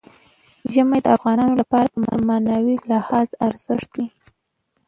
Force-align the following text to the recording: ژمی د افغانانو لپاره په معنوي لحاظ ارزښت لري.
ژمی 0.73 0.99
د 1.03 1.07
افغانانو 1.17 1.53
لپاره 1.61 1.87
په 1.93 1.97
معنوي 2.29 2.75
لحاظ 2.91 3.27
ارزښت 3.47 3.89
لري. 3.97 4.05